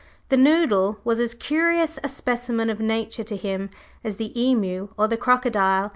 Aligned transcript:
The 0.29 0.35
Noodle 0.35 0.97
was 1.03 1.19
as 1.19 1.35
curious 1.35 1.99
a 2.03 2.09
specimen 2.09 2.71
of 2.71 2.79
nature 2.79 3.23
to 3.23 3.35
him 3.37 3.69
as 4.03 4.15
the 4.15 4.33
emu 4.41 4.87
or 4.97 5.07
the 5.07 5.15
crocodile. 5.15 5.89